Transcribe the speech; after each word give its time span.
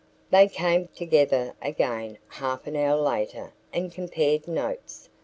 They 0.31 0.47
came 0.47 0.87
together 0.95 1.53
again 1.61 2.17
half 2.27 2.65
an 2.65 2.75
hour 2.75 2.99
later 2.99 3.53
and 3.71 3.91
compared 3.91 4.47
notes. 4.47 5.09